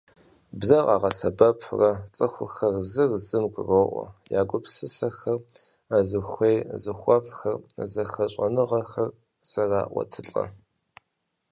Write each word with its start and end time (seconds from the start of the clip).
Бзэр 0.59 0.83
къагъэсэбэпурэ 0.87 1.91
цӀыхухэр 2.15 2.73
зыр 2.91 3.11
зым 3.27 3.45
гуроӀуэ, 3.53 4.05
я 4.39 4.41
гупсысэхэр, 4.49 5.37
зыхуей–зыхуэфӀхэр, 6.09 7.57
зэхэщӀэныгъэхэр 7.91 9.09
зэраӀуэтылӀэ. 9.51 10.45